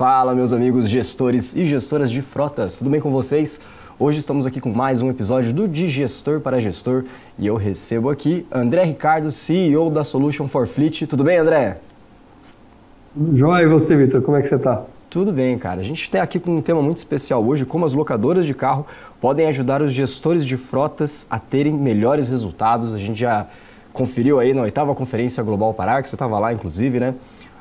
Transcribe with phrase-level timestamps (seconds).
[0.00, 3.60] Fala, meus amigos gestores e gestoras de frotas, tudo bem com vocês?
[3.98, 7.04] Hoje estamos aqui com mais um episódio do De Gestor para Gestor
[7.38, 11.06] e eu recebo aqui André Ricardo, CEO da Solution for Fleet.
[11.06, 11.80] Tudo bem, André?
[13.34, 14.22] Joia, e você, Vitor?
[14.22, 14.84] Como é que você está?
[15.10, 15.82] Tudo bem, cara.
[15.82, 18.86] A gente está aqui com um tema muito especial hoje, como as locadoras de carro
[19.20, 22.94] podem ajudar os gestores de frotas a terem melhores resultados.
[22.94, 23.48] A gente já
[23.92, 27.14] conferiu aí na oitava Conferência Global Parar, que você estava lá, inclusive, né?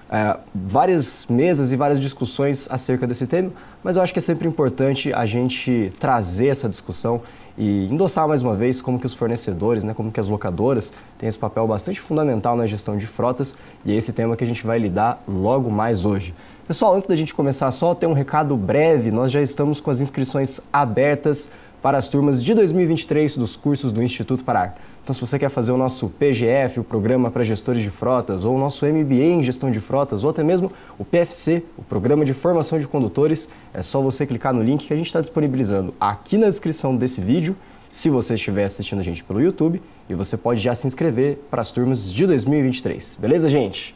[0.10, 3.52] É, várias mesas e várias discussões acerca desse tema,
[3.84, 7.22] mas eu acho que é sempre importante a gente trazer essa discussão
[7.58, 11.28] e endossar mais uma vez como que os fornecedores, né, como que as locadoras têm
[11.28, 14.66] esse papel bastante fundamental na gestão de frotas e é esse tema que a gente
[14.66, 16.34] vai lidar logo mais hoje.
[16.66, 20.00] Pessoal, antes da gente começar só, tem um recado breve, nós já estamos com as
[20.00, 21.50] inscrições abertas
[21.82, 24.74] para as turmas de 2023 dos cursos do Instituto Pará.
[25.10, 28.56] Então, se você quer fazer o nosso PGF, o Programa para Gestores de Frotas, ou
[28.56, 32.32] o nosso MBA em Gestão de Frotas, ou até mesmo o PFC, o Programa de
[32.32, 36.38] Formação de Condutores, é só você clicar no link que a gente está disponibilizando aqui
[36.38, 37.56] na descrição desse vídeo,
[37.90, 41.62] se você estiver assistindo a gente pelo YouTube, e você pode já se inscrever para
[41.62, 43.18] as turmas de 2023.
[43.20, 43.96] Beleza, gente?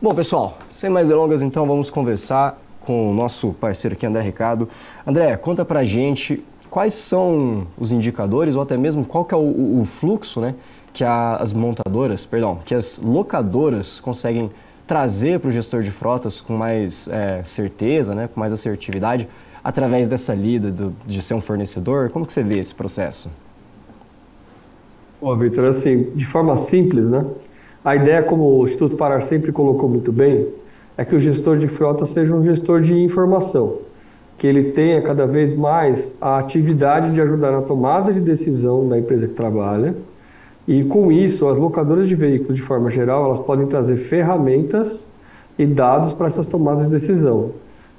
[0.00, 4.66] Bom, pessoal, sem mais delongas, então vamos conversar com o nosso parceiro aqui, André Ricardo.
[5.06, 9.80] André, conta pra gente quais são os indicadores ou até mesmo qual que é o,
[9.80, 10.54] o fluxo né,
[10.92, 14.50] que as montadoras, perdão, que as locadoras conseguem
[14.86, 19.28] trazer para o gestor de frotas com mais é, certeza, né, com mais assertividade,
[19.62, 22.10] através dessa lida do, de ser um fornecedor?
[22.10, 23.30] Como que você vê esse processo?
[25.20, 27.24] Bom, Vitor, assim, de forma simples, né?
[27.84, 30.48] A ideia, como o Instituto Parar sempre colocou muito bem,
[30.96, 33.87] é que o gestor de frota seja um gestor de informação
[34.38, 38.96] que ele tenha cada vez mais a atividade de ajudar na tomada de decisão da
[38.96, 39.96] empresa que trabalha.
[40.66, 45.04] E com isso, as locadoras de veículos, de forma geral, elas podem trazer ferramentas
[45.58, 47.50] e dados para essas tomadas de decisão,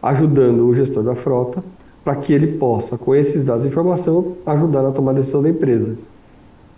[0.02, 1.62] ajudando o gestor da frota
[2.06, 5.50] para que ele possa, com esses dados e informação, ajudar na tomada de decisão da
[5.50, 5.96] empresa.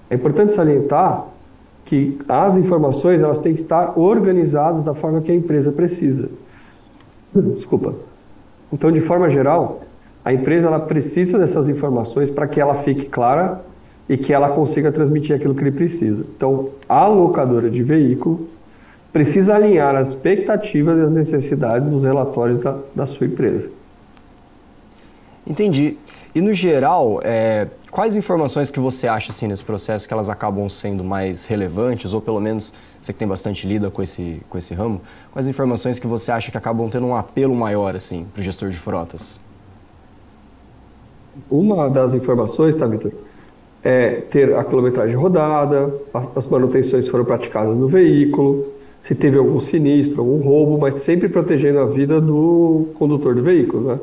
[0.10, 1.28] É importante salientar
[1.86, 6.30] que as informações elas têm que estar organizadas da forma que a empresa precisa.
[7.36, 7.94] Desculpa.
[8.72, 9.82] Então, de forma geral,
[10.24, 13.62] a empresa ela precisa dessas informações para que ela fique clara
[14.08, 16.24] e que ela consiga transmitir aquilo que ele precisa.
[16.36, 18.48] Então, a locadora de veículo
[19.12, 23.70] precisa alinhar as expectativas e as necessidades dos relatórios da, da sua empresa.
[25.46, 25.98] Entendi.
[26.34, 30.70] E no geral, é, quais informações que você acha assim nesse processo que elas acabam
[30.70, 34.74] sendo mais relevantes, ou pelo menos você que tem bastante lida com esse, com esse
[34.74, 35.02] ramo,
[35.34, 38.70] quais informações que você acha que acabam tendo um apelo maior assim para o gestor
[38.70, 39.40] de frotas?
[41.50, 43.12] Uma das informações, tá, Vitor,
[43.84, 45.94] é ter a quilometragem rodada,
[46.36, 48.68] as manutenções foram praticadas no veículo,
[49.02, 53.88] se teve algum sinistro, algum roubo, mas sempre protegendo a vida do condutor do veículo,
[53.88, 54.00] né?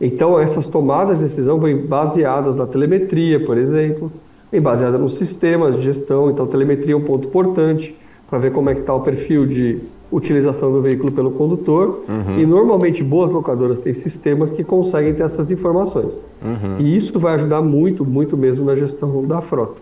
[0.00, 4.12] Então, essas tomadas de decisão vêm baseadas na telemetria, por exemplo,
[4.52, 6.30] vêm baseadas nos sistemas de gestão.
[6.30, 7.96] Então, telemetria é um ponto importante
[8.28, 9.78] para ver como é que está o perfil de
[10.10, 12.04] utilização do veículo pelo condutor.
[12.08, 12.38] Uhum.
[12.38, 16.20] E normalmente boas locadoras têm sistemas que conseguem ter essas informações.
[16.42, 16.78] Uhum.
[16.78, 19.80] E isso vai ajudar muito, muito mesmo na gestão da frota.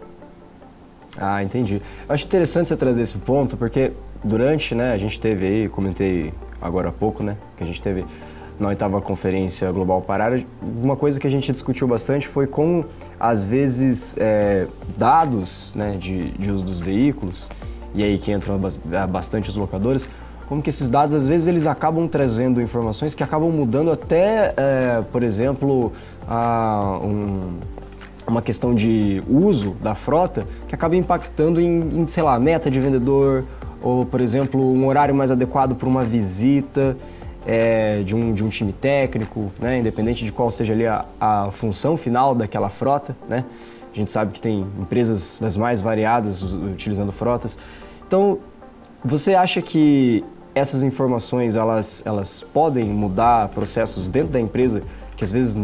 [1.17, 1.81] Ah, entendi.
[2.09, 3.93] Eu acho interessante você trazer esse ponto, porque
[4.23, 8.05] durante, né, a gente teve aí, comentei agora há pouco, né, que a gente teve
[8.59, 12.85] na oitava conferência global Parar, uma coisa que a gente discutiu bastante foi como,
[13.19, 14.67] às vezes, é,
[14.97, 17.49] dados né, de, de uso dos veículos
[17.95, 18.61] e aí que entram
[19.09, 20.09] bastante os locadores,
[20.49, 25.03] como que esses dados às vezes eles acabam trazendo informações que acabam mudando até, é,
[25.11, 25.93] por exemplo,
[26.29, 27.59] a, um,
[28.27, 32.81] uma questão de uso da frota que acaba impactando em, em, sei lá, meta de
[32.81, 33.45] vendedor
[33.83, 36.97] ou, por exemplo, um horário mais adequado para uma visita
[37.47, 41.51] é, de, um, de um time técnico, né, independente de qual seja ali a, a
[41.53, 43.45] função final daquela frota, né?
[43.93, 47.57] A gente sabe que tem empresas das mais variadas utilizando frotas.
[48.07, 48.41] Então,
[49.05, 54.83] você acha que essas informações elas, elas podem mudar processos dentro da empresa
[55.17, 55.57] que às vezes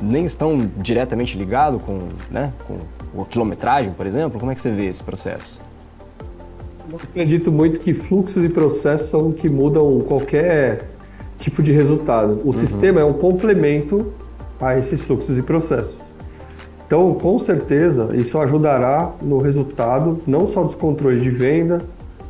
[0.00, 2.00] nem estão diretamente ligados com,
[2.30, 4.38] né, com a quilometragem, por exemplo?
[4.38, 5.60] Como é que você vê esse processo?
[6.90, 10.88] Eu acredito muito que fluxos e processos são o que mudam qualquer
[11.42, 12.38] tipo de resultado.
[12.42, 12.52] O uhum.
[12.52, 14.06] sistema é um complemento
[14.60, 16.02] a esses fluxos e processos.
[16.86, 21.80] Então, com certeza, isso ajudará no resultado não só dos controles de venda,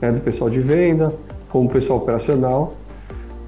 [0.00, 1.12] né, do pessoal de venda,
[1.50, 2.74] como do pessoal operacional.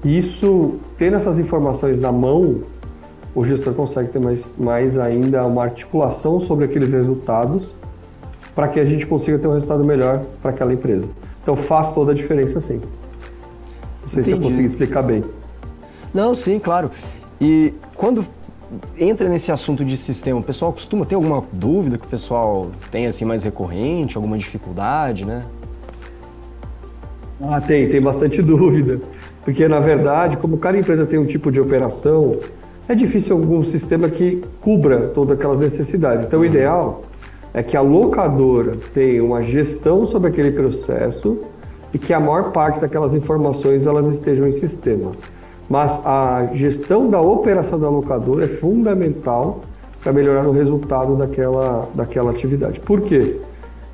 [0.03, 2.61] Isso, tendo essas informações na mão,
[3.33, 7.75] o gestor consegue ter mais, mais ainda uma articulação sobre aqueles resultados
[8.53, 11.07] para que a gente consiga ter um resultado melhor para aquela empresa.
[11.41, 12.79] Então faz toda a diferença sim.
[14.01, 14.23] Não sei Entendi.
[14.23, 15.23] se eu consigo explicar bem.
[16.15, 16.89] Não, sim, claro.
[17.41, 18.25] E quando
[18.97, 23.05] entra nesse assunto de sistema, o pessoal costuma ter alguma dúvida que o pessoal tem
[23.05, 25.43] assim mais recorrente, alguma dificuldade, né?
[27.41, 29.01] Ah, tem, tem bastante dúvida.
[29.43, 32.39] Porque, na verdade, como cada empresa tem um tipo de operação,
[32.87, 36.25] é difícil algum sistema que cubra todas aquelas necessidades.
[36.25, 37.01] Então, o ideal
[37.53, 41.41] é que a locadora tenha uma gestão sobre aquele processo
[41.93, 45.11] e que a maior parte daquelas informações elas estejam em sistema.
[45.69, 49.61] Mas a gestão da operação da locadora é fundamental
[50.01, 52.79] para melhorar o resultado daquela, daquela atividade.
[52.79, 53.39] Por quê?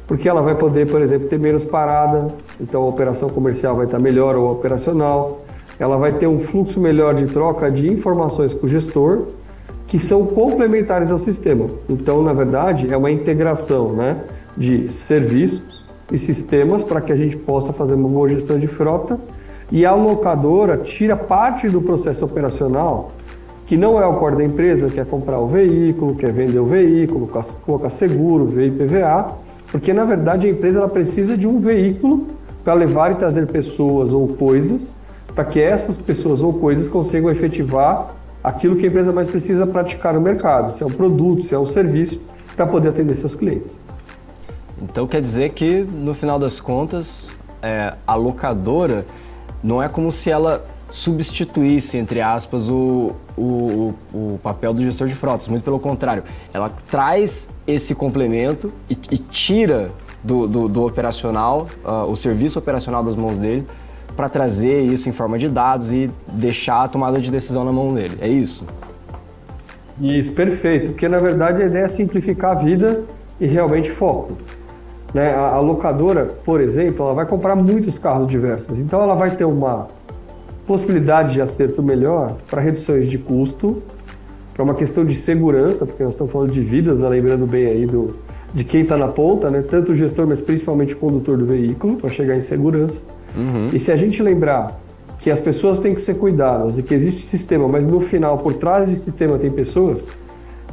[0.06, 2.28] Porque ela vai poder, por exemplo, ter menos parada,
[2.60, 5.40] então a operação comercial vai estar melhor ou operacional.
[5.80, 9.28] Ela vai ter um fluxo melhor de troca de informações com o gestor,
[9.88, 11.68] que são complementares ao sistema.
[11.90, 14.22] Então, na verdade, é uma integração né,
[14.58, 19.18] de serviços e sistemas para que a gente possa fazer uma boa gestão de frota
[19.72, 23.10] e a locadora tira parte do processo operacional,
[23.66, 26.60] que não é o core da empresa, que é comprar o veículo, que é vender
[26.60, 27.30] o veículo,
[27.66, 29.38] colocar seguro, ver IPVA,
[29.72, 32.28] porque na verdade a empresa ela precisa de um veículo
[32.66, 34.94] para levar e trazer pessoas ou coisas,
[35.34, 38.14] para que essas pessoas ou coisas consigam efetivar
[38.44, 41.60] aquilo que a empresa mais precisa praticar no mercado, se é um produto, se é
[41.60, 42.20] um serviço,
[42.58, 43.72] para poder atender seus clientes.
[44.82, 47.30] Então quer dizer que no final das contas
[47.62, 49.06] é, a locadora
[49.64, 55.16] não é como se ela substituísse, entre aspas, o, o, o, papel do gestor de
[55.16, 55.48] frotas.
[55.48, 56.24] Muito pelo contrário,
[56.54, 59.90] ela traz esse complemento e, e tira
[60.24, 63.66] do, do, do operacional, uh, o serviço operacional das mãos dele,
[64.16, 67.94] para trazer isso em forma de dados e deixar a tomada de decisão na mão
[67.94, 68.18] dele.
[68.20, 68.66] É isso?
[70.00, 70.88] Isso, perfeito.
[70.88, 73.04] Porque na verdade a ideia é simplificar a vida
[73.40, 74.38] e realmente foco.
[75.14, 75.34] Né?
[75.34, 79.46] A, a, locadora, por exemplo, ela vai comprar muitos carros diversos, então ela vai ter
[79.46, 79.88] uma
[80.66, 83.78] possibilidade de acerto melhor para reduções de custo,
[84.54, 87.10] para uma questão de segurança, porque nós estamos falando de vidas, né?
[87.10, 88.16] lembrando bem aí do,
[88.54, 89.62] de quem está na ponta, né?
[89.62, 93.02] tanto o gestor, mas principalmente o condutor do veículo, para chegar em segurança.
[93.36, 93.68] Uhum.
[93.74, 94.80] E se a gente lembrar
[95.20, 98.54] que as pessoas têm que ser cuidadas e que existe sistema, mas no final, por
[98.54, 100.06] trás desse sistema tem pessoas,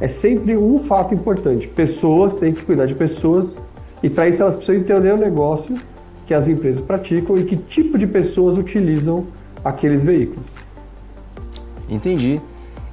[0.01, 1.67] é sempre um fato importante.
[1.67, 3.57] Pessoas têm que cuidar de pessoas
[4.01, 5.75] e para isso elas precisam entender o negócio
[6.25, 9.25] que as empresas praticam e que tipo de pessoas utilizam
[9.63, 10.45] aqueles veículos.
[11.89, 12.39] Entendi.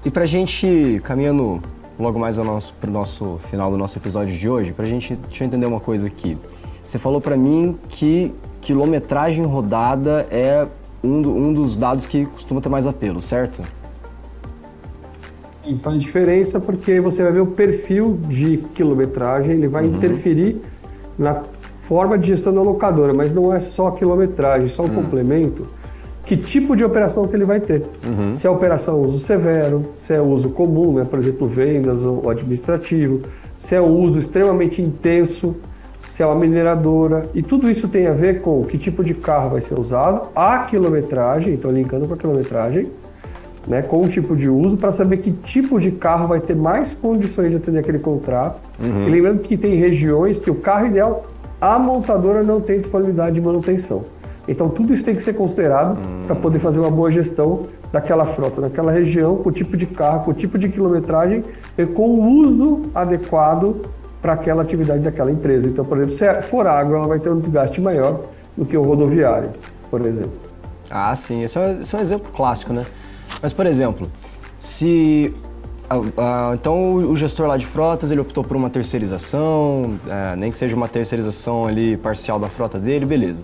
[0.04, 1.60] E para a gente, caminhando
[1.98, 5.14] logo mais para o nosso, nosso final do nosso episódio de hoje, para a gente,
[5.14, 6.36] deixa eu entender uma coisa aqui.
[6.84, 10.66] Você falou para mim que quilometragem rodada é
[11.02, 13.62] um, do, um dos dados que costuma ter mais apelo, certo?
[15.66, 19.96] Isso faz diferença porque você vai ver o perfil de quilometragem, ele vai uhum.
[19.96, 20.60] interferir
[21.18, 21.42] na
[21.80, 24.94] forma de gestão da locadora, mas não é só a quilometragem, só um uhum.
[24.96, 25.66] complemento.
[26.24, 27.84] Que tipo de operação que ele vai ter?
[28.04, 28.34] Uhum.
[28.34, 31.04] Se é operação uso severo, se é uso comum, né?
[31.04, 33.22] por exemplo, vendas ou administrativo,
[33.56, 35.54] se é um uso extremamente intenso,
[36.08, 39.50] se é uma mineradora, e tudo isso tem a ver com que tipo de carro
[39.50, 42.90] vai ser usado, a quilometragem, então linkando com a quilometragem,
[43.66, 46.94] né, com o tipo de uso, para saber que tipo de carro vai ter mais
[46.94, 48.60] condições de atender aquele contrato.
[48.82, 49.02] Uhum.
[49.02, 51.26] E lembrando que tem regiões que o carro ideal,
[51.60, 54.02] a montadora não tem disponibilidade de manutenção.
[54.48, 56.22] Então tudo isso tem que ser considerado uhum.
[56.26, 60.24] para poder fazer uma boa gestão daquela frota, daquela região, com o tipo de carro,
[60.24, 61.42] com o tipo de quilometragem
[61.76, 63.82] e com o uso adequado
[64.22, 65.68] para aquela atividade daquela empresa.
[65.68, 68.22] Então, por exemplo, se for água, ela vai ter um desgaste maior
[68.56, 69.50] do que o rodoviário,
[69.90, 70.32] por exemplo.
[70.90, 71.42] Ah, sim.
[71.42, 72.82] Esse é, esse é um exemplo clássico, né?
[73.42, 74.10] Mas, por exemplo,
[74.58, 75.32] se
[75.88, 80.58] ah, então o gestor lá de frotas ele optou por uma terceirização, é, nem que
[80.58, 83.42] seja uma terceirização ali parcial da frota dele, beleza.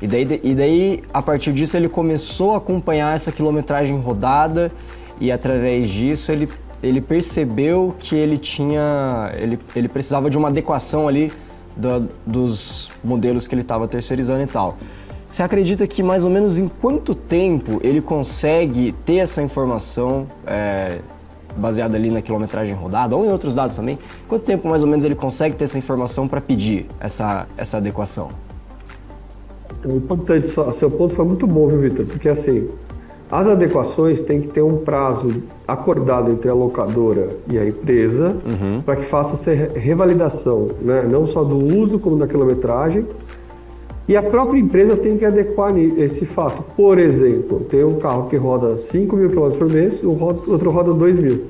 [0.00, 4.72] E daí, e daí a partir disso ele começou a acompanhar essa quilometragem rodada
[5.20, 6.48] e através disso ele,
[6.82, 11.30] ele percebeu que ele tinha ele, ele precisava de uma adequação ali
[11.76, 14.78] do, dos modelos que ele estava terceirizando e tal.
[15.32, 20.98] Você acredita que mais ou menos em quanto tempo ele consegue ter essa informação é,
[21.56, 23.98] baseada ali na quilometragem rodada ou em outros dados também?
[24.28, 28.28] Quanto tempo mais ou menos ele consegue ter essa informação para pedir essa, essa adequação?
[29.82, 32.04] É importante, seu ponto foi muito bom, viu, Vitor?
[32.04, 32.68] Porque assim,
[33.30, 38.82] as adequações têm que ter um prazo acordado entre a locadora e a empresa uhum.
[38.82, 41.08] para que faça essa revalidação, né?
[41.10, 43.06] não só do uso como da quilometragem,
[44.08, 46.62] e a própria empresa tem que adequar esse fato.
[46.76, 50.70] Por exemplo, tem um carro que roda 5 mil km por mês e o outro
[50.70, 51.44] roda 2 mil.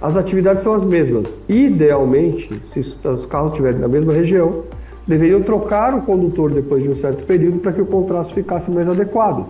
[0.00, 1.34] As atividades são as mesmas.
[1.48, 4.64] Idealmente, se os carros estiverem na mesma região,
[5.06, 8.88] deveriam trocar o condutor depois de um certo período para que o contraste ficasse mais
[8.88, 9.46] adequado.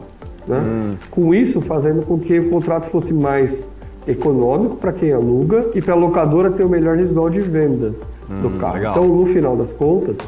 [0.46, 0.60] Né?
[0.60, 0.92] Hum.
[1.10, 3.68] Com isso, fazendo com que o contrato fosse mais
[4.06, 7.94] econômico para quem aluga e para a locadora ter o melhor residual de venda
[8.28, 8.74] hum, do carro.
[8.74, 8.92] Legal.
[8.96, 10.18] Então, no final das contas,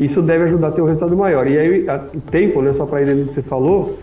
[0.00, 1.48] isso deve ajudar a ter um resultado maior.
[1.48, 3.98] E aí, o tempo, né, só para ir no que você falou,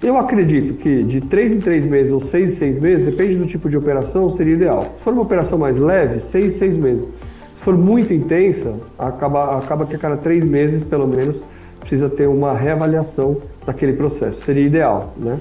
[0.00, 3.46] eu acredito que de 3 em 3 meses ou 6 em 6 meses, depende do
[3.46, 4.82] tipo de operação, seria ideal.
[4.96, 7.06] Se for uma operação mais leve, 6 em 6 meses.
[7.56, 11.42] Se for muito intensa, acaba, acaba que a cada 3 meses, pelo menos,
[11.80, 14.40] precisa ter uma reavaliação daquele processo.
[14.42, 15.38] Seria ideal, né?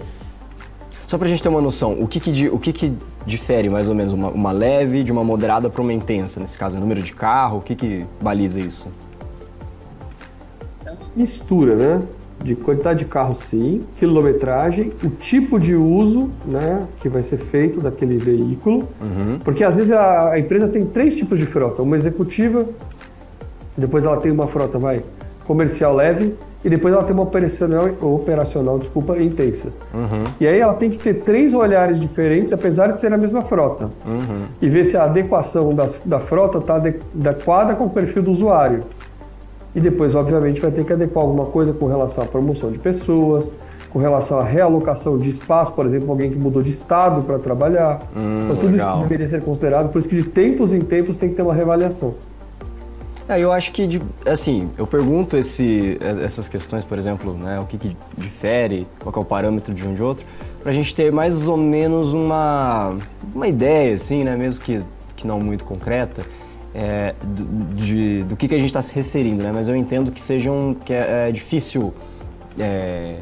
[1.06, 2.94] Só para a gente ter uma noção, o que, que, o que, que
[3.26, 6.40] difere mais ou menos uma, uma leve de uma moderada para uma intensa?
[6.40, 8.90] Nesse caso, o número de carro, o que, que baliza isso?
[11.16, 12.02] Mistura, né?
[12.44, 17.80] De quantidade de carro, sim, quilometragem, o tipo de uso né, que vai ser feito
[17.80, 18.88] daquele veículo.
[19.00, 19.40] Uhum.
[19.44, 22.66] Porque às vezes a, a empresa tem três tipos de frota: uma executiva,
[23.78, 25.02] depois ela tem uma frota vai,
[25.46, 29.68] comercial leve e depois ela tem uma operacional, operacional desculpa, intensa.
[29.94, 30.24] Uhum.
[30.40, 33.90] E aí ela tem que ter três olhares diferentes, apesar de ser a mesma frota.
[34.06, 34.48] Uhum.
[34.62, 38.80] E ver se a adequação da, da frota está adequada com o perfil do usuário.
[39.76, 43.52] E depois, obviamente, vai ter que adequar alguma coisa com relação à promoção de pessoas,
[43.90, 48.02] com relação à realocação de espaço, por exemplo, alguém que mudou de estado para trabalhar.
[48.16, 48.98] Hum, então, tudo legal.
[48.98, 51.54] isso deveria ser considerado, por isso que de tempos em tempos tem que ter uma
[51.54, 52.14] reavaliação.
[53.28, 57.78] É, eu acho que, assim, eu pergunto esse, essas questões, por exemplo, né, o que,
[57.78, 60.26] que difere, qual é o parâmetro de um de outro,
[60.62, 62.98] para a gente ter mais ou menos uma,
[63.34, 64.82] uma ideia, assim, né, mesmo que,
[65.16, 66.24] que não muito concreta,
[66.74, 69.52] é, do, de, do que, que a gente está se referindo, né?
[69.54, 71.94] Mas eu entendo que sejam que é, é difícil
[72.60, 73.18] é,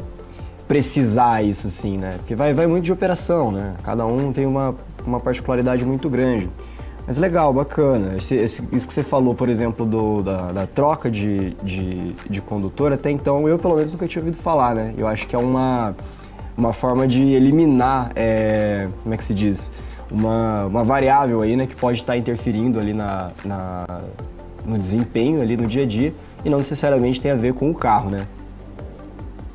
[0.68, 2.16] precisar isso, assim, né?
[2.18, 3.76] Porque vai, vai muito de operação, né?
[3.84, 6.48] Cada um tem uma, uma particularidade muito grande.
[7.06, 8.16] Mas legal, bacana.
[8.18, 12.42] Esse, esse, isso que você falou, por exemplo, do, da, da troca de, de, de,
[12.42, 14.94] condutor, até então eu pelo menos nunca tinha ouvido falar, né?
[14.98, 15.96] Eu acho que é uma,
[16.56, 19.74] uma forma de eliminar, é, como é que se diz?
[20.12, 23.86] Uma, uma variável aí, né, que pode estar interferindo ali na, na,
[24.66, 26.14] no desempenho ali no dia a dia
[26.44, 28.28] e não necessariamente tem a ver com o carro, né?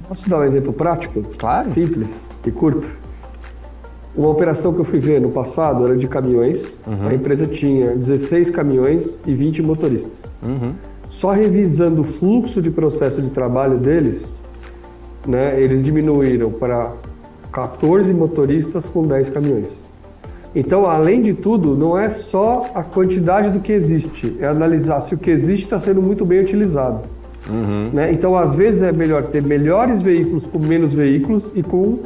[0.08, 1.20] Posso dar um exemplo prático?
[1.36, 1.68] Claro.
[1.68, 2.08] Simples
[2.46, 2.88] e curto.
[4.16, 6.62] Uma operação que eu fui ver no passado era de caminhões.
[6.86, 7.08] Uhum.
[7.08, 10.18] A empresa tinha 16 caminhões e 20 motoristas.
[10.42, 10.74] Uhum.
[11.10, 14.36] Só revisando o fluxo de processo de trabalho deles,
[15.26, 16.92] né, eles diminuíram para
[17.52, 19.68] 14 motoristas com 10 caminhões.
[20.56, 25.14] Então, além de tudo, não é só a quantidade do que existe, é analisar se
[25.14, 27.02] o que existe está sendo muito bem utilizado.
[27.46, 27.90] Uhum.
[27.92, 28.10] Né?
[28.10, 31.98] Então, às vezes é melhor ter melhores veículos com menos veículos e com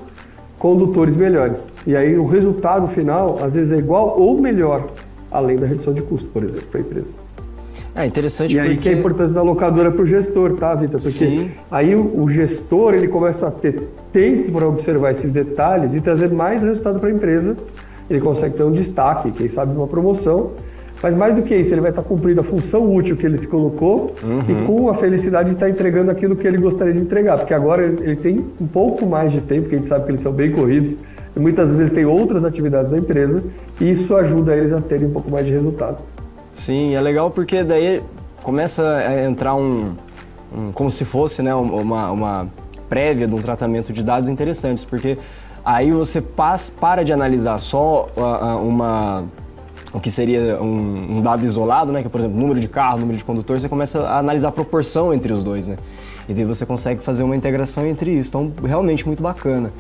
[0.59, 1.69] condutores melhores.
[1.87, 4.85] E aí o resultado final, às vezes, é igual ou melhor,
[5.31, 7.09] além da redução de custo, por exemplo, para a empresa.
[7.95, 8.71] É interessante e porque...
[8.71, 11.01] aí que é a importância da locadora para o gestor, tá, Vitor?
[11.01, 11.51] Porque Sim.
[11.71, 16.31] aí o, o, gestor ele começa a ter tempo para observar esses detalhes e trazer
[16.31, 17.57] mais resultado para a empresa.
[18.11, 20.51] Ele consegue ter um destaque, quem sabe uma promoção
[21.03, 23.49] mas mais do que isso, ele vai estar cumprindo a função útil que ele se
[23.49, 24.45] colocou uhum.
[24.47, 27.39] e com a felicidade de estar entregando aquilo que ele gostaria de entregar.
[27.39, 30.21] Porque agora ele tem um pouco mais de tempo, porque a gente sabe que eles
[30.21, 30.97] são bem corridos.
[31.35, 33.43] E muitas vezes eles têm outras atividades da empresa
[33.81, 36.03] e isso ajuda eles a terem um pouco mais de resultado.
[36.53, 38.03] Sim, é legal porque daí
[38.43, 39.95] começa a entrar um,
[40.55, 42.47] um como se fosse né, uma, uma
[42.91, 45.17] prévia de um tratamento de dados interessantes, porque
[45.65, 48.09] aí você passa, para de analisar só
[48.63, 49.25] uma
[49.93, 53.01] o que seria um, um, dado isolado, né, que é, por exemplo, número de carro,
[53.01, 55.77] número de condutor, você começa a analisar a proporção entre os dois, né?
[56.29, 58.29] E daí você consegue fazer uma integração entre isso.
[58.29, 59.73] Então, realmente muito bacana.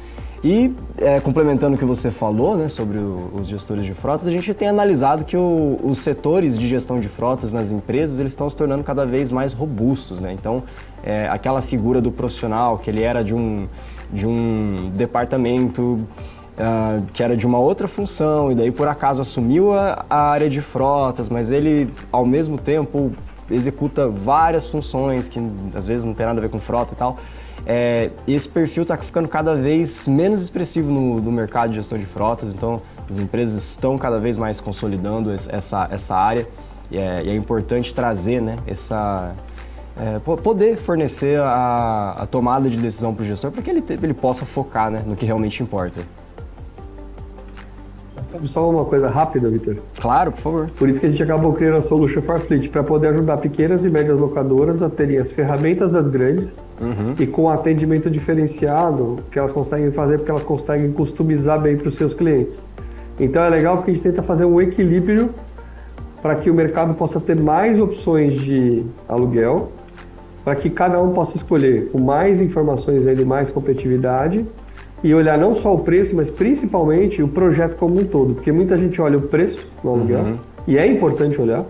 [0.43, 4.31] E é, complementando o que você falou, né, sobre o, os gestores de frotas, a
[4.31, 8.49] gente tem analisado que o, os setores de gestão de frotas nas empresas eles estão
[8.51, 10.33] se tornando cada vez mais robustos, né?
[10.33, 10.63] Então,
[11.05, 13.67] é, aquela figura do profissional que ele era de um
[14.12, 15.83] de um departamento
[16.61, 20.49] uh, que era de uma outra função, e daí por acaso assumiu a, a área
[20.49, 23.11] de frotas, mas ele ao mesmo tempo
[23.50, 25.40] executa várias funções que
[25.75, 27.19] às vezes não tem nada a ver com frota e tal.
[27.67, 32.07] É, esse perfil está ficando cada vez menos expressivo no, no, mercado de gestão de
[32.07, 36.49] frotas, então as empresas estão cada vez mais consolidando essa, essa área
[36.90, 39.35] e é, e é importante trazer né, essa,
[40.00, 44.14] é, poder fornecer a, a, tomada de decisão para o gestor para que ele, ele
[44.14, 46.00] possa focar né, no que realmente importa.
[48.23, 49.76] Sabe só uma coisa rápida, Vitor?
[50.00, 50.71] Claro, por favor.
[50.71, 53.85] Por isso que a gente acabou criando a Solution for Fleet, para poder ajudar pequenas
[53.85, 57.16] e médias locadoras a terem as ferramentas das grandes uhum.
[57.19, 61.97] e com atendimento diferenciado que elas conseguem fazer, porque elas conseguem customizar bem para os
[61.97, 62.64] seus clientes.
[63.19, 65.35] Então é legal porque a gente tenta fazer um equilíbrio
[66.23, 69.73] para que o mercado possa ter mais opções de aluguel,
[70.50, 74.45] para que cada um possa escolher com mais informações e mais competitividade
[75.00, 78.76] e olhar não só o preço, mas principalmente o projeto como um todo, porque muita
[78.76, 80.33] gente olha o preço no aluguel, uhum.
[80.66, 81.64] e é importante olhar,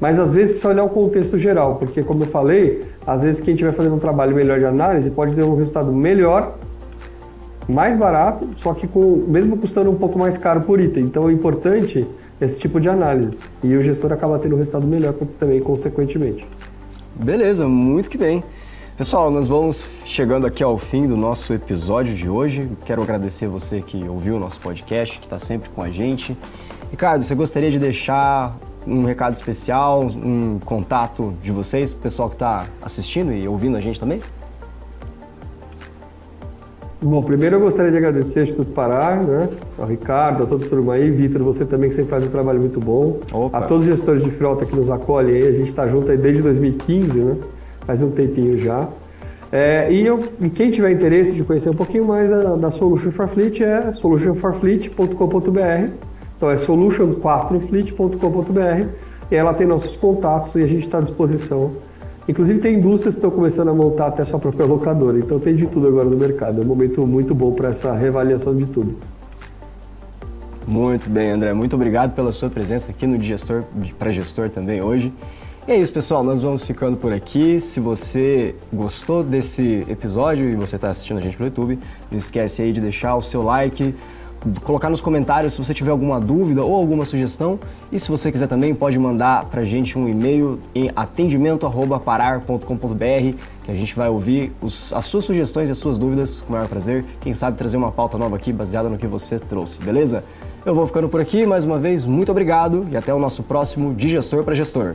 [0.00, 3.54] mas às vezes precisa olhar o contexto geral, porque como eu falei, às vezes quem
[3.54, 6.56] estiver fazendo um trabalho melhor de análise pode ter um resultado melhor,
[7.68, 11.04] mais barato, só que com, mesmo custando um pouco mais caro por item.
[11.04, 12.04] Então é importante
[12.40, 13.38] esse tipo de análise.
[13.62, 16.44] E o gestor acaba tendo um resultado melhor também, consequentemente.
[17.16, 18.42] Beleza, muito que bem.
[18.96, 22.68] Pessoal, nós vamos chegando aqui ao fim do nosso episódio de hoje.
[22.84, 26.36] Quero agradecer você que ouviu o nosso podcast, que está sempre com a gente.
[26.90, 32.34] Ricardo, você gostaria de deixar um recado especial, um contato de vocês, o pessoal que
[32.34, 34.20] está assistindo e ouvindo a gente também?
[37.04, 39.50] Bom, primeiro eu gostaria de agradecer ao Instituto Pará, né?
[39.78, 42.58] ao Ricardo, a toda a turma aí, Vitor, você também que sempre faz um trabalho
[42.58, 43.18] muito bom.
[43.30, 43.58] Opa.
[43.58, 46.16] A todos os gestores de frota que nos acolhem aí, a gente está junto aí
[46.16, 47.36] desde 2015, né?
[47.86, 48.88] faz um tempinho já.
[49.52, 53.10] É, e, eu, e, quem tiver interesse de conhecer um pouquinho mais da, da Solution
[53.10, 55.90] for Fleet é solutionforfleet.com.br.
[56.38, 58.88] Então é solution4fleet.com.br
[59.30, 61.72] e ela tem nossos contatos e a gente está à disposição
[62.26, 65.66] Inclusive tem indústrias que estão começando a montar até sua própria locadora, então tem de
[65.66, 66.60] tudo agora no mercado.
[66.60, 68.96] É um momento muito bom para essa reavaliação de tudo.
[70.66, 71.52] Muito bem, André.
[71.52, 73.64] Muito obrigado pela sua presença aqui no Gestor
[73.98, 75.12] para Gestor também hoje.
[75.68, 76.22] E é isso, pessoal.
[76.22, 77.60] Nós vamos ficando por aqui.
[77.60, 81.78] Se você gostou desse episódio e você está assistindo a gente pelo YouTube,
[82.10, 83.94] não esquece aí de deixar o seu like,
[84.62, 87.58] colocar nos comentários se você tiver alguma dúvida ou alguma sugestão.
[87.90, 93.70] E se você quiser também, pode mandar para a gente um e-mail em atendimento.parar.com.br que
[93.70, 96.68] a gente vai ouvir os, as suas sugestões e as suas dúvidas com o maior
[96.68, 97.04] prazer.
[97.20, 100.22] Quem sabe trazer uma pauta nova aqui baseada no que você trouxe, beleza?
[100.64, 103.94] Eu vou ficando por aqui, mais uma vez, muito obrigado e até o nosso próximo
[103.94, 104.94] De Gestor para Gestor.